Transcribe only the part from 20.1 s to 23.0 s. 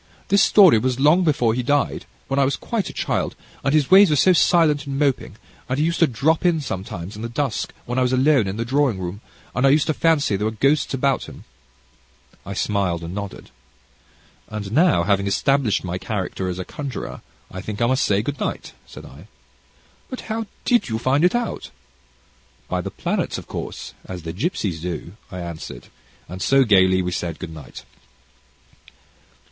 how did you find it out?" "By the